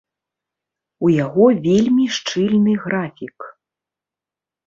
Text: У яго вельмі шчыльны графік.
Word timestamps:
У 1.07 1.09
яго 1.25 1.45
вельмі 1.67 2.05
шчыльны 2.15 2.73
графік. 2.85 3.37